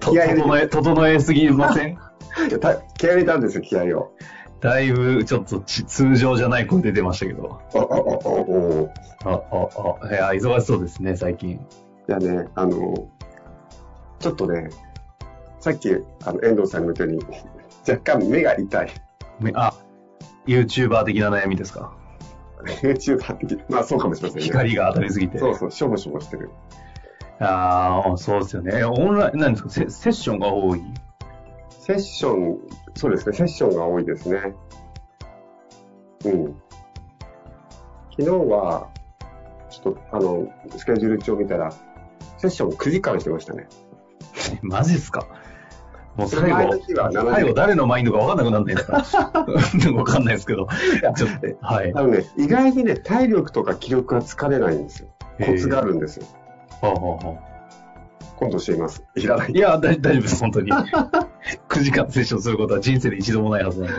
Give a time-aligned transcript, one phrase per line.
[0.00, 1.98] 気合整え、整えすぎません？
[2.98, 4.12] 気合い入れたんですよ、気合いを。
[4.60, 7.60] だいぶ、ちょっとち通常じゃない声出てましたけど。
[7.74, 8.90] お、お、お、お、
[9.24, 9.30] あ、
[10.00, 11.50] あ、あ、いや、忙しそうですね、最近。
[11.50, 11.58] い
[12.08, 13.08] やね、あの、
[14.20, 14.70] ちょっとね、
[15.60, 15.90] さっき、
[16.24, 17.20] あの、遠藤さんに言ったように、
[17.88, 18.88] 若干目が痛い。
[19.40, 19.74] めあ、
[20.46, 21.92] YouTuber 的な悩みですか？
[22.82, 23.58] YouTuber 的。
[23.68, 24.46] まあ、そうかもしれませんね。
[24.46, 25.38] 光が当たりすぎて。
[25.38, 26.50] そうそう、しょぼしょぼしてる。
[27.40, 28.72] ああ、そうですよね。
[28.80, 29.70] えオンライン、何ですか？
[29.70, 30.82] セセッションが多い？
[31.70, 32.58] セッション、
[32.94, 34.54] そうですね、セッションが多いですね。
[36.24, 36.54] うん。
[38.16, 38.88] 昨日は、
[39.68, 41.72] ちょっと、あの、スケジュール帳見たら、
[42.38, 43.68] セッション9時間してましたね。
[44.62, 45.26] マジっすか？
[46.16, 49.02] もう最後前の日は、7時最後誰のマインドか分かんなくなるんですか？
[49.82, 50.68] 分かんないですけど。
[51.16, 51.92] ちょっと、はい。
[51.92, 55.08] あのね、意外にね、体力とか気力が疲れないんですよ。
[55.44, 56.26] コツがあるんですよ。
[56.84, 57.54] はあはあは
[58.36, 59.02] 今度教えます。
[59.14, 59.46] いらない。
[59.48, 60.72] あいや、大大丈夫です、本当に。
[61.68, 63.94] 9時間セッションすることは人生で一度もないはずなんで。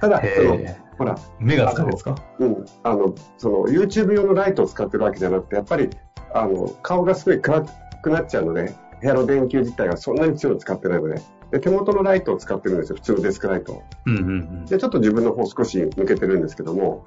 [0.00, 5.90] ただ、その、へほら、目が疲れるんですかうん、あの、その、YouTube 用のライトを使ってるわけじゃなくて、やっぱり、
[6.34, 7.64] あの、顔がすごい暗
[8.02, 11.22] くなっちゃうので、部屋の電球自体がそんなに強く使ってないので、
[11.52, 12.96] で、手元のライトを使ってるんですよ。
[12.96, 13.82] 普通のデスクライトを。
[14.06, 14.64] うんうんうん。
[14.66, 17.06] で、ちょっと自分の方少し抜けてるんですけども、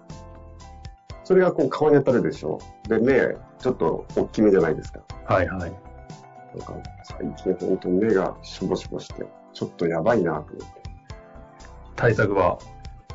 [1.23, 2.59] それがこう顔に当たるでしょ。
[2.87, 5.01] で、目、ちょっと大きめじゃないですか。
[5.25, 5.59] はいはい。
[5.59, 10.83] なんか、最近本当に目がしぼしぼして、ちょっとやばいなと思って。
[11.95, 12.57] 対策は、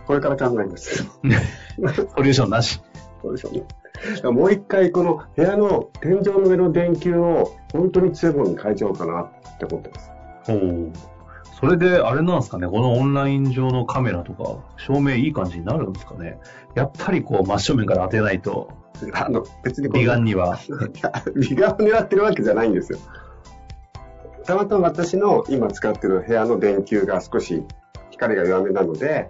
[0.07, 1.05] これから考えます。
[1.05, 2.81] ソリューションなし。
[3.21, 3.67] そうでしょうね。
[4.15, 10.11] だからもう一回この部屋の天井の上の電球を本当に強いものに変えちゃおうかなって思ってます。
[10.49, 11.18] おお。
[11.61, 16.39] それで、あれなんですかね、このオンライン上のカメラとか、照明いい感じになるんですかね。
[16.77, 18.71] やっぱりこう、真正面から当てないと、
[19.13, 20.57] あの、別に美顔には。
[20.57, 20.71] い
[21.03, 22.99] や美顔を狙ってるわけじゃないんですよ。
[24.45, 27.63] たまたま私の今使ってる部屋の電球が少し
[28.11, 29.29] 光が弱めなので、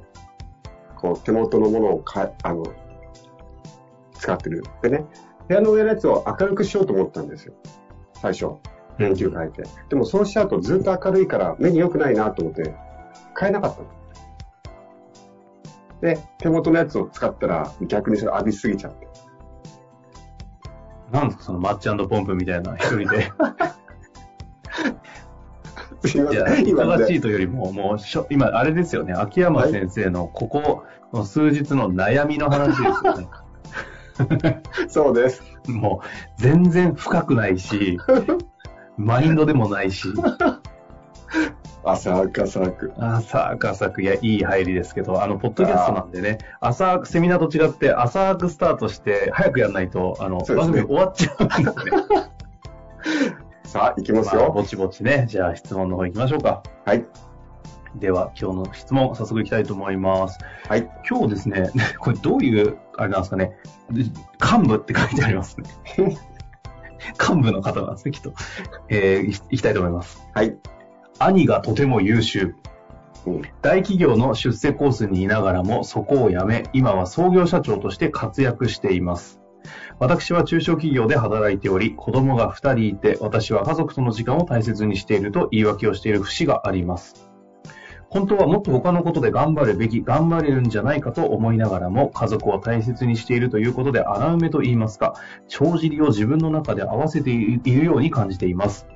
[0.96, 2.62] こう手元のものをかあの
[4.12, 4.62] 使ってる。
[4.82, 5.06] でね、
[5.48, 7.54] 部屋の上のやつを明るくしようと思ったんですよ。
[8.14, 8.58] 最初。
[8.98, 9.62] 電球変えて。
[9.88, 12.74] でもそうしちゃうとずっと明るいから目に良くないなと思って
[13.38, 13.86] 変えなかったの。
[16.00, 19.08] で、手元のやつを使ったら逆にそれ浴びすぎちゃって。
[21.12, 23.32] なんですか、そのマッチポンプみたいな、一人で。
[26.06, 26.44] すいません。
[26.44, 33.28] 忙しいというよりも、もうしょ、今、あれですよね、秋山先生のここ、の数日の悩みの話ですよね。
[34.88, 35.42] そうです。
[35.68, 37.98] もう、全然深くないし、
[38.98, 40.08] マインドでもないし、
[41.84, 42.92] 浅く浅く。
[42.98, 51.72] 浅く浅く、いや、いい入りですけど、あの、ポッドキャストなんでね、浅く、セミナーと違って、浅くスタートして、早くやらないと、あの、ね番組終わっちゃうんですね。
[53.64, 54.52] さあ、行きますまあ、よ。
[54.52, 56.62] ぼちぼちね、じゃあ質問の方行きましょうか。
[56.84, 57.06] はい。
[57.96, 60.38] では、今日の質問、早速いきたいと思います。
[60.68, 60.88] はい。
[61.08, 61.70] 今日ですね、
[62.00, 63.56] これどういう、あれなんですかね、
[63.90, 65.66] 幹部って書いてありますね。
[67.18, 68.32] 幹部の方なんですね、きっと。
[68.88, 70.22] えー、いいきたいと思います。
[70.34, 70.56] はい。
[71.18, 72.54] 兄がとても優秀。
[73.26, 79.40] うん大企業の出世コースにいながらもそこを辞め、今は創業社長として活躍しています。
[79.98, 87.27] 私は中小企業で働いており、子供が2人いて、私は家族との時間を大切にしていると言い訳をしている節があります。
[88.10, 95.14] 本当はもっと他のことで頑張るべき、頑張れるんじゃないかと思いながらも、家族を大切にしているということで穴埋めと言いますか、
[95.46, 98.86] 帳尻を自分の中で合わせているように感じています。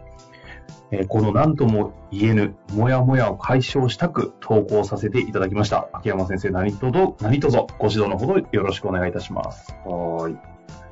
[0.93, 5.89] えこの何とも言えぬ、もやもやを解消したく投稿させていただきました。
[5.93, 9.75] 秋山先生、何とぞ、何とぞ、ご指導のほどよろしくお願いいたします。
[9.87, 10.33] はい。
[10.33, 10.37] い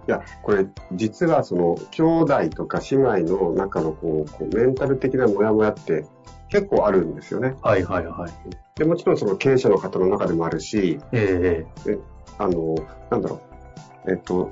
[0.07, 6.07] や、これ、実はその、兄弟とか姉妹の中のこう、こうメンタル的なモヤモヤって
[6.51, 7.55] 結構あるんですよね。
[7.63, 8.31] はいはいはい。
[8.77, 11.99] で、もちろんその経営者の方の中でもあるし、ええ
[12.39, 12.75] あの、
[13.11, 13.41] なんだろ
[14.07, 14.51] う、えっと、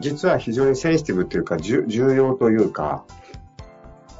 [0.00, 3.04] 実は非常にセンシティブというか、重要というか、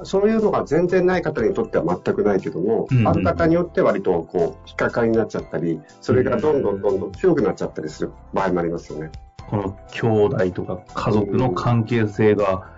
[0.04, 9.10] そういうのが全然ない方にとっては全くないけども、うんうん、ある方によって割とこう、引っかかりになっちゃったり、それがどんどんどんどん強くなっちゃったりする場合もありますよね。
[9.48, 12.70] この兄弟とか家族の関係性が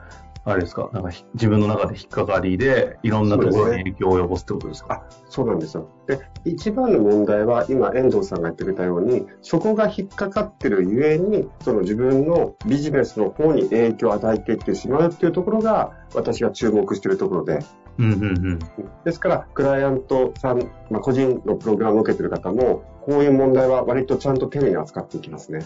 [0.46, 4.94] あれですか、なんか自分の中で引っかかりで、いろんなところに影響を及ぼすってことですか？
[4.94, 5.88] あ、そうなんですよ。
[6.06, 17.61] で、一番の問題は、今、遠藤さんが言ってくれたように、そこが引っかかってるゆえに、その自分のビジネスの方に影響を与えていってしまうっていうところが、私が注目しているところで。
[17.96, 18.58] うんうんうん、
[19.05, 20.58] ですから、クライアントさん、
[20.91, 25.61] まあ、個人のプログラムを受けてる方も、こういう問題は割とちゃんと丁寧に扱っていきますね。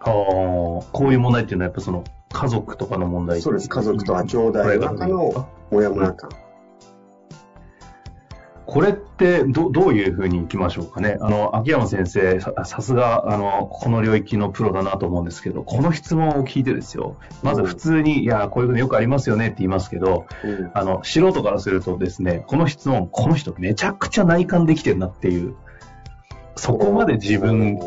[0.00, 2.04] はあ、こういう問題っていうのはやっぱその
[2.34, 3.68] 家族とかの問題そうです。
[3.68, 6.28] 家族とか兄弟の中のモヤモヤ感。
[8.66, 11.18] これってどどういうふうにいきましょうかね？
[11.20, 17.16] あの、秋山先生、ささすが、あの、この領域のプロだなと思うんですけど、この質問を聞いてですよ。
[17.42, 25.54] まず普通に、うん、いや、こういうのよくありますよねって言いますけど、うん、あの、素人からするとですね、この質問、この人めちゃくちゃ内観できてるなっていう、
[26.56, 27.78] そこまで自分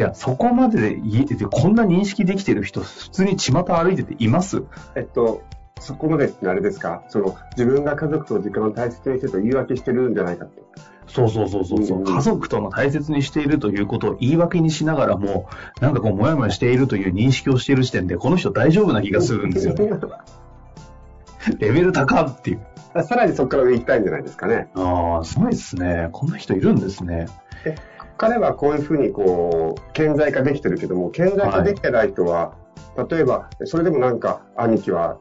[0.00, 4.62] いや、そこまでで、こんな認識できてる人、普通に巷歩いてています？
[4.96, 5.42] えっと、
[5.78, 7.02] そこまでってあれですか？
[7.08, 10.62] その、自分が家族と時間を大切にしてると言い訳してるんじゃないかって。
[11.06, 15.50] そうそうそうそうそう、うん、家族との大切にしているということを言い訳にしながらも、
[15.82, 19.90] なんかこう、もやもやしているという認識をしている時点で、この人大丈夫な気がするんですよね。
[21.60, 22.60] レベル高っていう。
[23.04, 24.68] さらにそこから上行きたいんじゃないですかね。
[24.74, 26.08] ああ、すごいですね。
[26.12, 27.26] こんな人いるんですね。
[28.20, 32.50] 彼はこういうふうにこう、顕在化できてるけども、顕在化できてない人は、
[32.94, 35.16] はい、例えば、それでもなんか、兄貴は、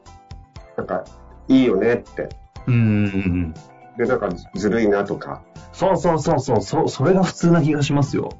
[0.75, 1.05] なんか、
[1.47, 2.27] いいよねって。
[2.67, 3.53] うん。
[3.97, 5.41] で、なんか、ずるいなとか。
[5.71, 8.33] そうそうそうそう、そそれが普通な気がしますよ。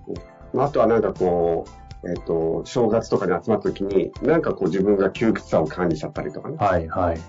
[0.58, 1.64] あとはなんかこ
[2.04, 6.58] う、えっ、ー、と、正月とかに集まった時に、なんかこう自分が窮屈さを感じちゃったりとかね。
[6.60, 7.20] はいはい。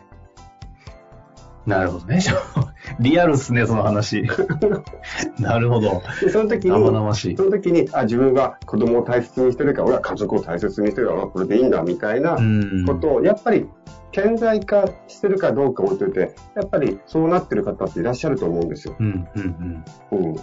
[1.70, 2.20] なるほどね。
[2.98, 4.26] リアルっすね、その話。
[5.38, 6.02] なるほど。
[6.20, 12.36] でその時に、生々しいその時に、あ、自分は子供を大切にしてるから、俺は家族を大切にしてるから、これでいいんだ、みたいな
[12.86, 13.68] ことを、やっぱり、
[14.12, 18.96] 顕在化してるかどうか置いといて、やっぱりそうなってる方っていらっしゃると思うんですよ。
[18.98, 20.18] うんうんうん。
[20.26, 20.42] うん、で、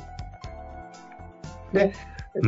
[1.74, 1.92] え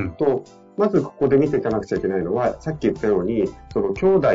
[0.07, 0.43] っと、うん、
[0.77, 4.29] まずここで見ていかなくちゃいけないのは、さっき言ったように、その兄弟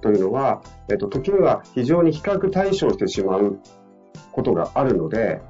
[0.00, 3.58] というのは、えっと、時には非常に比較対象してしまう
[4.32, 5.40] ことがあるので、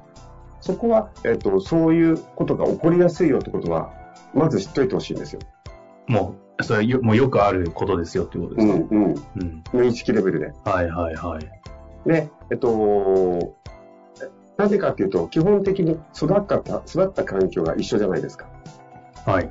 [0.61, 3.93] そこは、えっ、と、そういうことが起こりやすいよってことは、
[4.33, 5.39] まず知っといてほしいんですよ。
[6.07, 9.63] もう、それよもうよくあることですよっていうことですか、うんうん、うん。
[9.71, 10.51] 無意識レベルで。
[10.65, 12.09] はいはいはい。
[12.09, 13.55] で、えっと、
[14.57, 18.47] なぜかっていうと、基本的に育った、育った環境が一緒じゃないですか。
[19.25, 19.49] はい。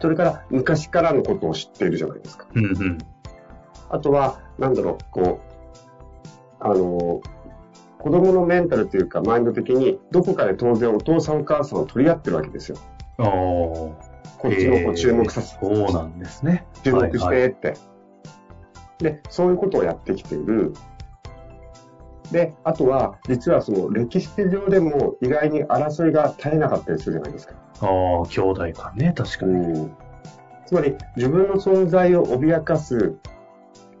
[0.00, 2.46] それから、昔からのことを知っているじゃないですか。
[2.52, 2.98] うんうん。
[3.90, 5.48] あとは、なんだろう、こう、
[6.60, 7.20] あの、
[8.08, 12.78] 子供のメンタルというか、マインド的に、どこかで当然お父さんお母さんを取り合ってるわけですよ。
[13.18, 13.26] ああ。
[13.26, 16.66] こっちの子注目させて、そうなんですね。
[16.82, 17.84] 注目してって、はいは
[19.00, 20.72] い、で、そういうことをやってきている。
[22.32, 27.54] で、あとは、実はその歴史上でも意外に争いが絶えなかったりするじゃないですか。
[27.82, 29.90] ああ、兄弟かね、確かに。
[30.64, 33.18] つまり、自分の存在を脅かす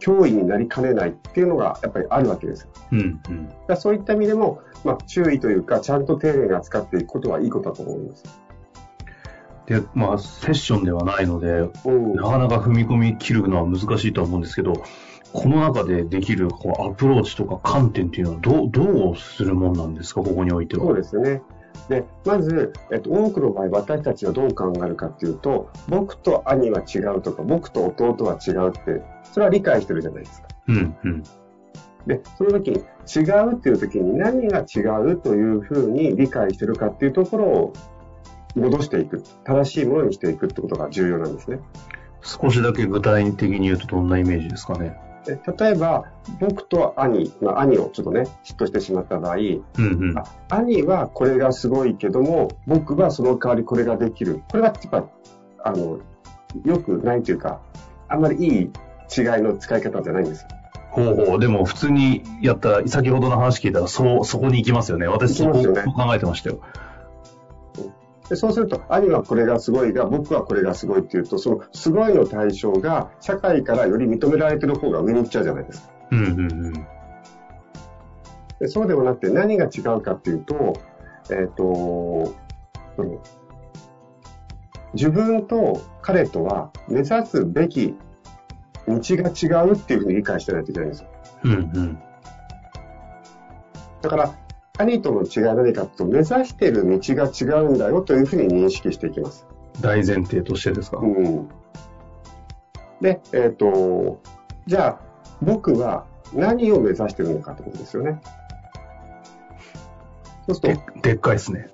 [0.00, 2.68] 脅威になりかねないっていうのがやっぱりあるわけです。
[2.92, 8.24] うんうん、だそういった意味でも、まあ、注意というか、ちゃんと丁寧に扱っていくことはいいことだと思います。
[9.66, 11.68] で、まあ、セッションではないので、
[12.14, 14.72] なかなか踏み込み切るのは難しいとは思うんですけど、
[15.32, 20.86] この中でできるこうアプローチとか観点っていうのはどう、どうするもんなんですか、ここにおいては。
[20.86, 21.42] そうですね。
[21.88, 29.02] で、まず、えっと、多くの場合、私たちはどう考えるかっていうと、僕と兄は違うとか、僕と弟は違うって、
[29.32, 30.48] それは理解してるじゃないですか。
[30.68, 31.22] うんうん。
[32.06, 34.80] で、その時に、違うっていう時に何が違
[35.12, 37.72] うというふうに理解してるかっていうところを
[38.54, 39.22] 戻していく。
[39.44, 41.60] 正しいものにしていくってことが重要なんですね。
[42.22, 45.07] 少しだけ具体的に言うとどんなイメージですかね。
[45.26, 46.04] 例えば、
[46.40, 50.14] 僕と兄、まあ、兄をちょっとね、嫉妬してしまった場合、うんうん、
[50.48, 54.42] 兄はこれがすごいけども、僕はその代わりこれができる。
[54.50, 55.04] これはやっぱ、
[55.64, 55.98] あの、
[56.64, 57.60] よくないというか、
[58.08, 58.70] あんまりいい違い
[59.42, 60.48] の使い方じゃないんですよ。
[60.90, 61.40] ほうほう。
[61.40, 65.06] でも普通にやったら、先ほどの話聞いたら、そう、そこに行きますよね。
[65.06, 66.60] 私そこ、ね、そう考えてましたよ。
[68.28, 75.88] でそうすると、兄はこれがすごいが、僕はこれがすごいっていうと、そのすごいの対象が社会からより認められてる方が上に行っちゃうじゃないですか。
[76.10, 76.72] うんうんうん。
[78.60, 80.74] でそうではなくて何が違うかっていうと、
[81.30, 82.34] えっ、ー、と、
[82.96, 83.22] その
[84.94, 87.94] 自分と彼とは目指すべき
[88.86, 91.08] 道が違うっていうふうに理解してないといけないんですよ。
[91.44, 91.98] うんうん。
[94.00, 94.34] だから、
[94.78, 99.46] 兄との違いは何かと目指している道が違うんだよというふうに認識していきます。
[99.80, 101.48] 大前提としてですか、うん。
[103.00, 104.20] で、えっ、と、
[104.66, 105.00] じゃあ、
[105.42, 108.20] 僕は何を目指しているのかってことですよね。
[110.46, 111.68] そうするででっかいですね。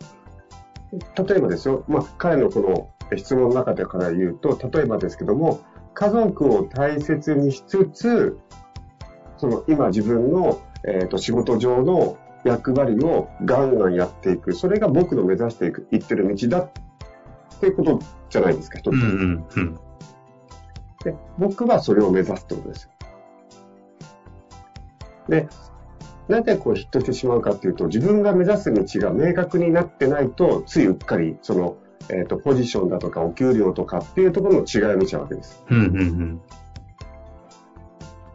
[1.15, 5.61] と、例えばですよ、まあ、彼のこの質問の中でから言うと、例えばですけども、
[5.95, 8.39] 家族を大切にしつつ、
[9.37, 14.53] その今自分の、えー、と仕事上の役割をガンガンやっていく。
[14.53, 16.71] それが僕の目指していく、行ってる道だっ
[17.61, 18.95] ていうことじゃないですか、一つ。
[18.95, 19.75] うんうんうん。
[21.05, 22.91] で、僕はそれを目指すってことですよ。
[25.29, 25.49] で、
[26.29, 31.77] なぜこうヒットしてしまうかっていうと、自分が目指す道が明確になってないと、ついうっかり、その、
[32.11, 35.65] えっ、と、ポジションだとかお給料とかっていうところの違いを見ちゃうわけです。
[35.71, 36.41] うんうんうん。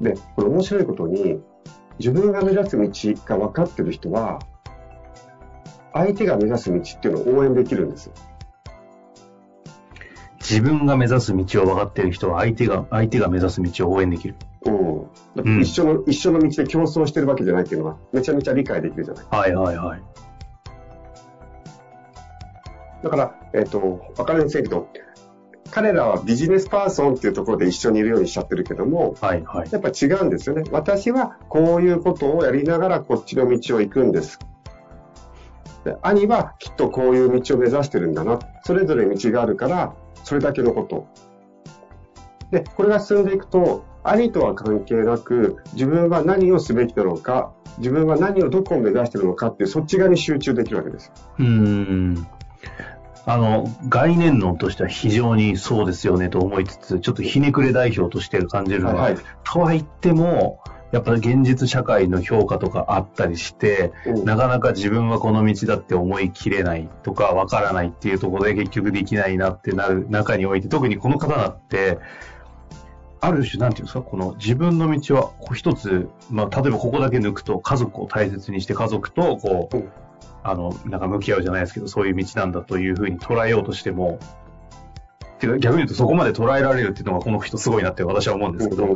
[0.02, 1.40] で、これ面白いことに、
[2.00, 2.90] 自分が目指す道
[3.26, 4.40] が分かってる人は、
[5.94, 8.14] 相手が目指す道っていうのを応援できるんですよ。
[10.40, 14.36] 自分が目指す道を分かっている人は相手が、相手が目指す道を応援できる。
[14.66, 15.62] うん。
[15.62, 19.26] 一緒の、一緒の道で競争してるわけじゃないっていうのは、めちゃめちゃ理解できるじゃない。
[19.30, 20.02] はいはいはい。
[23.04, 24.88] だから、えっ、と、わかりませんけど、
[25.72, 29.70] 彼らはビジネスパーソンっていうところで一緒にいるようにしちゃってるけども、はいはい。
[29.72, 30.64] やっぱ違うんですよね。
[30.72, 34.40] 私はこういうことをやりながらこっちの道を行くんです。
[35.84, 38.40] で兄はきっとこういう道を目指してるんだな。
[38.64, 41.08] それぞれ道があるから、それだけのこと。
[42.52, 51.12] で、これが進んでいくと、兄とは関係なく、自分は何をすべきなのか、自分は何をどこを目指してるのかっていう、そっち側に集中できるわけです。
[51.38, 52.28] うーん。
[53.30, 59.24] あの、概念論としては非常にそうですよねと思いつつ、ちょっとひねくれ代表として感じるのは、はいはい。
[59.44, 64.26] とは言っても、やっぱり現実社会の評価とかあったりして、うん。
[64.26, 72.00] なかなか自分はこの道だって思い切れないとかわからないっていうところで結局できないなってなる中において、特にこの方だって、
[73.22, 79.90] ある種、なんていうんですか、この自分の道はこう一つ、まあ、例えばここだけ抜くと家族を大切にして家族とこう、うん
[80.44, 84.20] あの、なんか向き合うじゃないですけど、そういう道なんだというふうに捉えようとしても、
[85.40, 88.96] てか逆に言うとそこまで捉えられるっていうのがこの人すごいなって私は思うんですけど、うん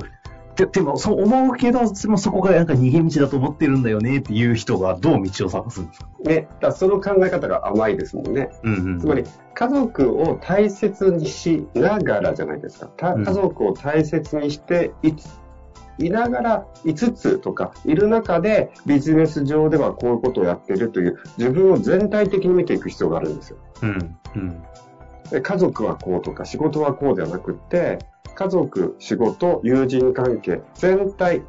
[0.55, 6.07] ででもそう思うけど、でもそこがなんか逃げ道だと思ってるんだよねっていう人がどう道を探すんですか？
[6.25, 8.51] ね、だその考え方が甘いですもんね。
[8.61, 8.99] うんうん。
[8.99, 9.23] つまり、
[9.55, 13.15] 家族を大切にしながらじゃないですか。
[13.15, 15.27] 家族を大切にしていつ、
[15.97, 23.57] いながら、いつつとか、いる中でビジネス上ではこういうことをやっているという、自分を全体的に見ていく必要があるんですよ。
[23.81, 24.17] うん。
[24.35, 24.63] うん。
[25.29, 27.99] で家族はこうとか、仕事はこうではなくって、
[28.35, 31.43] 家族、仕事、友人関係、全体、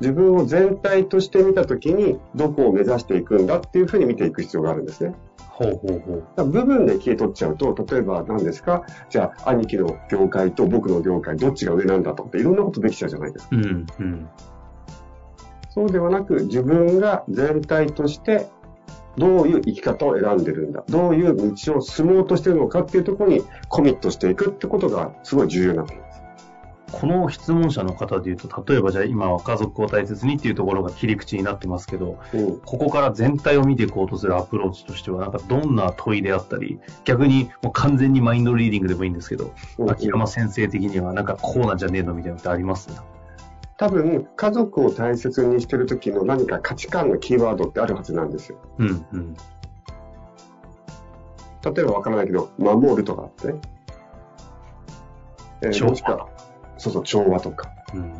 [0.00, 5.14] 自分を全体として見たときに、どこを目指していくんだっていうふうに見ていく必要があるんですね。
[5.38, 6.46] ほうほうほう。
[6.50, 8.82] 部分で消え取っちゃうと、例えば何ですか？
[9.08, 13.56] じゃあ、兄貴の業界と僕の業界、どっちが上なんだとかっていろんなことできちゃうじゃないですか。
[13.56, 13.86] うん。
[14.00, 14.28] うん。
[15.70, 18.48] そうではなく、自分が全体として、
[19.16, 26.05] どういう生き方を選んでるんだ、どういう道を進もうとしてるのかっていうところにコミットしていくってことがすごい重要になってきます。
[26.92, 32.60] この質問者の方で言うと、例えばじゃあ今は家族を大切にっていうところが切り口になってますけど、うん。
[32.60, 42.88] ここから全体を見ていこうとするアプローチとしては、なんかどんな問いであったり、逆にもう完全にマインドリーディングでもいいんですけど、うん秋山先生的にはなんかこうなんじゃねえのみたいなのってあります？
[43.78, 48.58] 多分、家族を大切にしてる時の何か価値観のキーワードってあるはずなんですよ。
[48.78, 49.36] うん、うん。
[51.74, 53.60] 例えばわからないけど、守るとかあってね。
[55.62, 56.28] えーもしくは
[56.78, 57.70] そうそう、調和とか。
[57.94, 58.12] うん。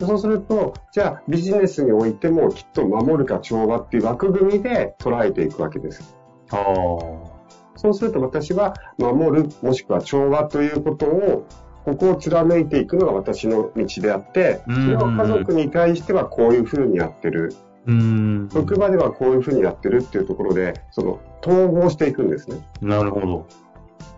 [0.00, 6.16] そうすると、じゃあビジネスにおいてもきっと守るか調和っていう枠組みで捉えていくわけです。
[6.50, 7.38] ああ。
[7.76, 11.46] そうすると私は守るもしくは調和ということを、
[11.84, 17.54] ここを貫いていくのが私の道であって、そうんれを家族に対してはこういうふうにやってる。
[17.86, 18.48] うーん。
[18.52, 22.58] 職場ではこういうふうにやってるっていうところで、その統合していくんですね。
[22.82, 23.46] なるほど。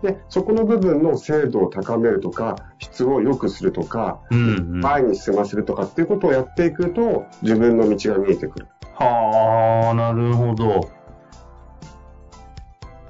[0.02, 4.80] で、そこの部分の精度を高めるとか、質を良くするとか、うん、うん。
[4.80, 8.68] 前に進ませるとかっていうことをやっていくと、自分の道が見えてくる。
[8.94, 10.88] はあ、なるほど。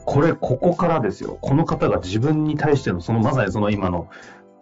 [0.04, 1.38] これ、ここからですよ。
[1.40, 4.08] この方が自分に対しての、そのまさにその今の、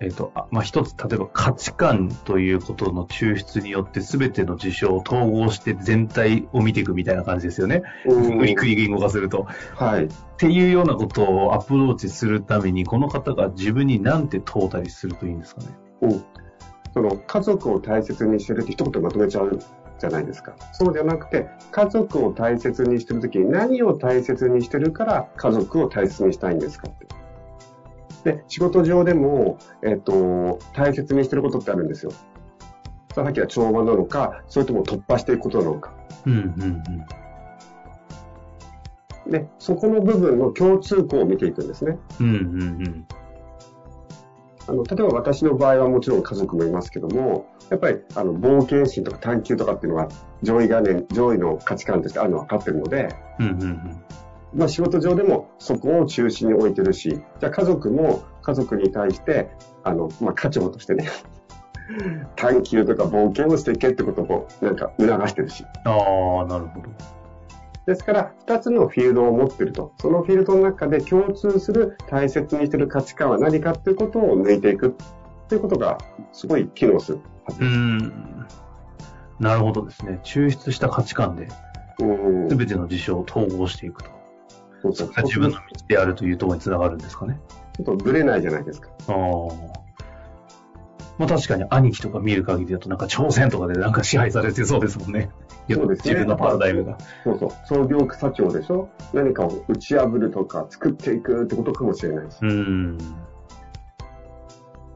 [0.00, 7.82] えっ、と、あまあ、一つ、例えば価値観ということの抽出によって全ての事象を統合して全体を見ていくみたいな感じですよね。
[8.06, 9.48] 無理くり言語化すると。
[9.74, 10.04] はい。
[10.04, 15.66] っていうようなことをアプローチするために、この方が自分に何て問うたりするといいんですかね。
[16.02, 16.24] うん。
[16.94, 19.58] その家族を大切にしてるって一言でまとめちゃう
[19.98, 20.54] じゃないですか。
[20.72, 27.17] そうじゃなくて、家族を大切にしてるときに何を大切にしてるから家族を大切にしたいんですかって。
[28.24, 32.12] で、仕事上でも、えっ、と、大切にしてることってあるんですよ。
[33.14, 35.92] さっきは調和なのか、それとも突破していくことなのか。
[36.26, 36.32] うん、
[39.26, 41.98] うん、で、そこの部分の共通項を見ていくんですね。
[42.20, 42.26] うん。
[42.26, 43.06] うん、うん、うん。
[44.68, 50.08] あの、例えば私の場合はもちろん家族もいますけども、やっぱり、あの、冒険心とか探求とかっていうのは、
[50.42, 53.08] 上位概念、上位の価値観としてあるのは分かってるので、
[53.38, 54.02] うん、うん、
[54.54, 59.50] まあ仕事上でもそこを中心に置いてるし、じゃあ家族も家族に対して、
[59.84, 61.08] あの、まあ家長としてね、
[62.36, 65.64] 探求とか冒険をしていけってこともなんか促してるし。
[65.84, 66.88] ああ、なるほど。
[67.86, 69.92] ですから、二つのフィールドを持ってると。
[69.98, 75.96] そのフィールドの中で共通する大切にしてる価値観は何かっていうことを抜いていくっていうことが
[76.32, 77.76] すごい機能するはずうです。
[77.78, 78.46] ん。
[79.40, 80.20] なるほどですね。
[80.22, 81.48] 抽出した価値観で
[82.00, 82.48] うん。
[82.50, 84.10] 全ての事象を統合していくと。
[84.82, 87.40] そうそそうれが自分の道であるというところにつながるんですかね。
[87.76, 88.90] ちょっとブレないじゃないですか。
[89.08, 89.88] ああ。
[91.18, 95.30] まあ確かに兄貴とか見る限りだとなんか朝鮮とかでなんか支配されてそうですもんね。
[95.70, 96.96] そうですね自分のパラダイムが。
[97.24, 97.50] そうそう。
[97.66, 102.36] 創業社長でしょ何かを打ち破るとか作っていくってことかもしれないし。
[102.42, 102.98] うん。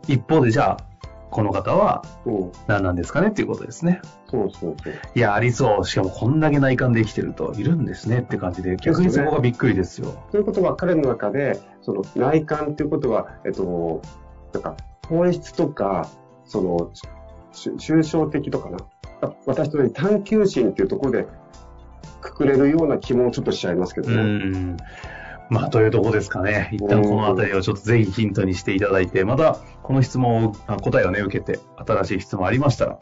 [0.07, 0.77] 一方でじゃあ、
[1.33, 2.53] この方はうん。
[2.67, 4.01] 何なんですかねっていうことですね。
[4.31, 4.93] そうそうそう。
[5.15, 5.85] いや、ありそう。
[5.85, 10.23] しかもこんだけ内観できてるといるんですねって感じで、逆にそこがびっくりですよ。
[10.31, 14.03] ということは彼の中で、その内観っていうことは、えっと、
[14.53, 14.77] なんか
[15.09, 16.09] 本質とか、
[16.45, 16.91] その、
[17.53, 18.79] し抽象的とかな。
[19.23, 21.27] あ私とように探求心っていうところで
[22.21, 24.23] くくれるような気もちょっとしちゃいますけどうね。
[24.23, 24.77] ん。
[25.53, 26.71] まあ、というとこですかね。
[26.73, 32.99] 一旦このあたりをちょっとぜひヒントにしていただいて、またこの質問を、あ答えをね、受けて、新しい質問ありましたら、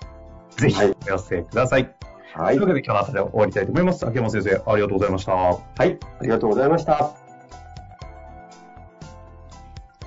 [0.57, 1.95] ぜひはいお寄せください。
[2.35, 2.69] はいという。
[2.69, 4.05] わけで今日のあたりは終わりたいと思います。
[4.05, 5.33] 秋山先生、ありがとうございました。
[5.33, 5.61] はい。
[5.79, 5.87] あ
[6.23, 7.13] りがとうございました。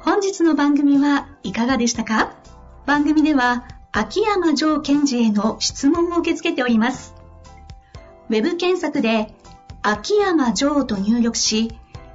[0.01, 2.35] 本日の番組はいかがでしたか？
[2.85, 7.15] 番組では秋山城賢治への質問を受け付けております。
[8.29, 9.33] ウェブ検索で
[9.81, 11.79] 秋山城と入力し、